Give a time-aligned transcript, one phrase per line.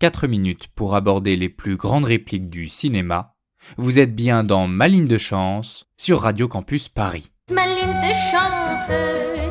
[0.00, 3.34] 4 minutes pour aborder les plus grandes répliques du cinéma.
[3.76, 7.32] Vous êtes bien dans Ma ligne de chance sur Radio Campus Paris.
[7.52, 8.90] Ma ligne de chance,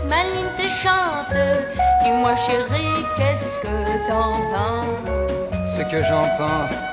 [0.09, 1.35] ma ligne de chance,
[2.03, 5.51] dis-moi chérie, qu'est-ce que t'en penses?
[5.67, 6.83] Ce que j'en pense,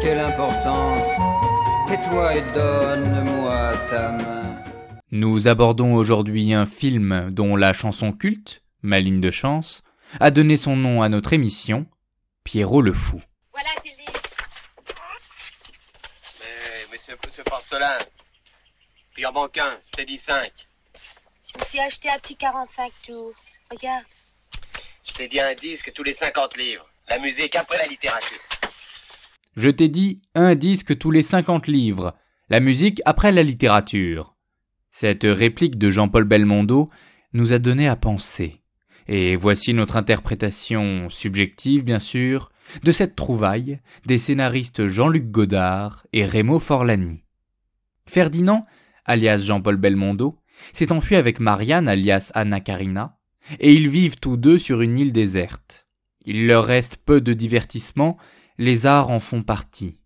[0.00, 1.10] quelle importance,
[1.88, 4.56] tais-toi et donne-moi ta main.
[5.12, 9.82] Nous abordons aujourd'hui un film dont la chanson culte, Ma ligne de chance,
[10.20, 11.84] a donné son nom à notre émission,
[12.48, 13.20] Pierrot le Fou.
[13.52, 14.22] Voilà tes livres.
[16.40, 17.98] Mais, monsieur, monsieur Porcelin,
[19.12, 20.50] puis en manque un, je t'ai dit cinq.
[21.52, 23.34] Je me suis acheté un petit 45 tours.
[23.70, 24.06] Regarde.
[25.04, 26.88] Je t'ai dit un disque tous les 50 livres.
[27.10, 28.40] La musique après la littérature.
[29.54, 32.16] Je t'ai dit un disque tous les 50 livres,
[32.48, 34.34] la musique après la littérature.
[34.90, 36.88] Cette réplique de Jean-Paul Belmondo
[37.34, 38.62] nous a donné à penser.
[39.08, 42.50] Et voici notre interprétation subjective, bien sûr,
[42.84, 47.24] de cette trouvaille des scénaristes Jean-Luc Godard et Remo Forlani.
[48.06, 48.64] Ferdinand,
[49.06, 50.38] alias Jean-Paul Belmondo,
[50.74, 53.18] s'est enfui avec Marianne, alias Anna Karina,
[53.60, 55.86] et ils vivent tous deux sur une île déserte.
[56.26, 58.18] Il leur reste peu de divertissement,
[58.58, 59.96] les arts en font partie.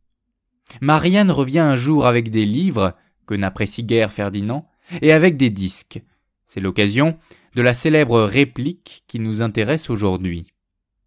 [0.81, 2.95] Marianne revient un jour avec des livres,
[3.27, 4.69] que n'apprécie guère Ferdinand,
[5.01, 6.01] et avec des disques.
[6.47, 7.19] C'est l'occasion
[7.55, 10.47] de la célèbre réplique qui nous intéresse aujourd'hui.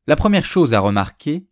[0.08, 1.46] La première chose à remarquer,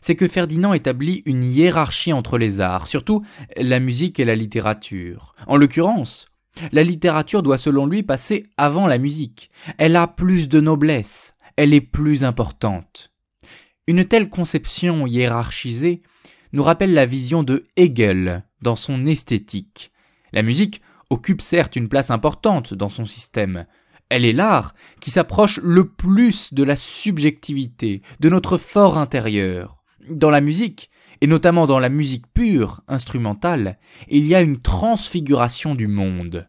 [0.00, 3.22] c'est que Ferdinand établit une hiérarchie entre les arts, surtout
[3.56, 5.34] la musique et la littérature.
[5.46, 6.26] En l'occurrence,
[6.72, 9.50] la littérature doit selon lui passer avant la musique.
[9.76, 13.12] Elle a plus de noblesse, elle est plus importante.
[13.86, 16.02] Une telle conception hiérarchisée
[16.52, 19.92] nous rappelle la vision de Hegel dans son esthétique.
[20.32, 23.66] La musique occupe certes une place importante dans son système.
[24.08, 29.76] Elle est l'art qui s'approche le plus de la subjectivité, de notre fort intérieur.
[30.08, 35.74] Dans la musique, et notamment dans la musique pure, instrumentale, il y a une transfiguration
[35.74, 36.48] du monde.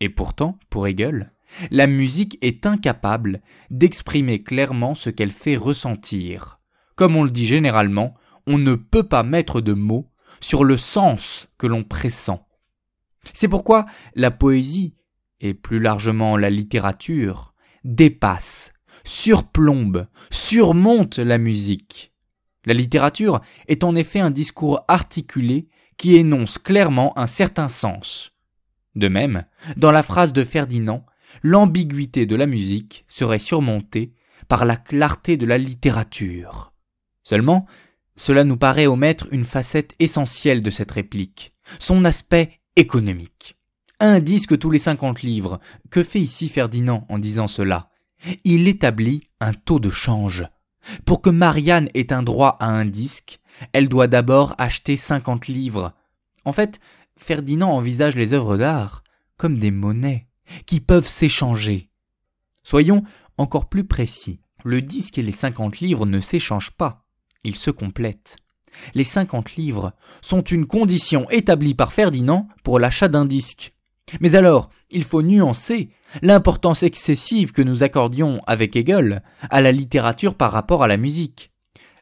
[0.00, 1.32] Et pourtant, pour Hegel,
[1.70, 3.40] la musique est incapable
[3.70, 6.60] d'exprimer clairement ce qu'elle fait ressentir.
[6.96, 8.14] Comme on le dit généralement,
[8.46, 10.10] on ne peut pas mettre de mots
[10.40, 12.46] sur le sens que l'on pressent.
[13.32, 14.94] C'est pourquoi la poésie,
[15.44, 18.72] et plus largement la littérature, dépasse,
[19.04, 22.12] surplombe, surmonte la musique.
[22.64, 25.68] La littérature est en effet un discours articulé
[25.98, 28.32] qui énonce clairement un certain sens.
[28.94, 29.44] De même,
[29.76, 31.04] dans la phrase de Ferdinand,
[31.42, 34.14] l'ambiguïté de la musique serait surmontée
[34.48, 36.72] par la clarté de la littérature.
[37.22, 37.66] Seulement,
[38.16, 43.56] cela nous paraît omettre une facette essentielle de cette réplique, son aspect économique.
[44.00, 45.60] Un disque tous les cinquante livres.
[45.90, 47.90] Que fait ici Ferdinand en disant cela?
[48.44, 50.44] Il établit un taux de change.
[51.04, 53.40] Pour que Marianne ait un droit à un disque,
[53.72, 55.94] elle doit d'abord acheter cinquante livres.
[56.44, 56.80] En fait,
[57.16, 59.02] Ferdinand envisage les œuvres d'art
[59.36, 60.28] comme des monnaies
[60.66, 61.90] qui peuvent s'échanger.
[62.62, 63.04] Soyons
[63.38, 64.40] encore plus précis.
[64.64, 67.06] Le disque et les cinquante livres ne s'échangent pas,
[67.44, 68.36] ils se complètent.
[68.94, 73.73] Les cinquante livres sont une condition établie par Ferdinand pour l'achat d'un disque.
[74.20, 75.90] Mais alors, il faut nuancer
[76.22, 81.52] l'importance excessive que nous accordions avec Hegel à la littérature par rapport à la musique.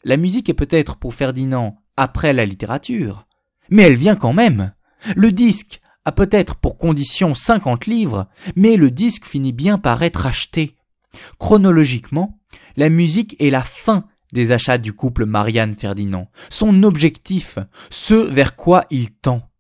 [0.04, 3.26] La musique est peut-être pour Ferdinand après la littérature,
[3.70, 4.72] mais elle vient quand même.
[5.16, 10.26] Le disque a peut-être pour condition cinquante livres, mais le disque finit bien par être
[10.26, 10.76] acheté.
[11.38, 12.38] Chronologiquement,
[12.76, 17.58] la musique est la fin des achats du couple Marianne Ferdinand, son objectif,
[17.90, 19.51] ce vers quoi il tend.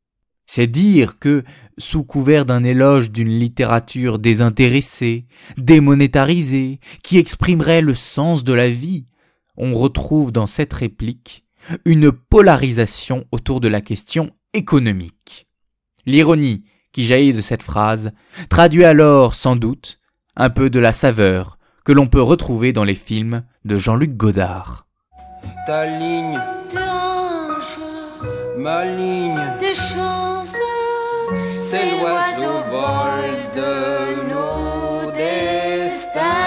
[0.54, 1.44] C'est dire que,
[1.78, 5.24] sous couvert d'un éloge d'une littérature désintéressée,
[5.56, 9.06] démonétarisée, qui exprimerait le sens de la vie,
[9.56, 11.46] on retrouve dans cette réplique
[11.86, 15.48] une polarisation autour de la question économique.
[16.04, 18.12] L'ironie qui jaillit de cette phrase
[18.50, 20.00] traduit alors, sans doute,
[20.36, 24.86] un peu de la saveur que l'on peut retrouver dans les films de Jean-Luc Godard.
[25.66, 26.38] Ta ligne,
[28.62, 30.56] maligne de chance,
[31.58, 36.41] c'est l'oiseau vol de nos destins.